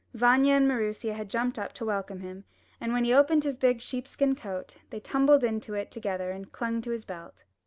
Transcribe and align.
Vanya 0.15 0.55
and 0.55 0.67
Maroosia 0.67 1.13
had 1.13 1.29
jumped 1.29 1.59
up 1.59 1.73
to 1.73 1.85
welcome 1.85 2.21
him, 2.21 2.43
and 2.79 2.91
when 2.91 3.03
he 3.03 3.13
opened 3.13 3.43
his 3.43 3.59
big 3.59 3.81
sheepskin 3.81 4.33
coat, 4.33 4.77
they 4.89 4.99
tumbled 4.99 5.43
into 5.43 5.75
it 5.75 5.91
together 5.91 6.31
and 6.31 6.51
clung 6.51 6.81
to 6.81 6.89
his 6.89 7.05
belt. 7.05 7.43